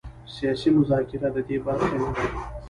[0.35, 2.25] سیاسي مذاکره د دې برخه نه ده.